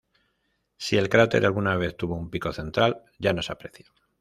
Si 0.77 0.97
el 0.97 1.09
cráter 1.09 1.45
alguna 1.45 1.75
vez 1.75 1.95
tuvo 1.95 2.15
un 2.15 2.31
pico 2.31 2.51
central, 2.53 3.03
ya 3.19 3.33
no 3.33 3.43
se 3.43 3.51
aprecia. 3.51 3.85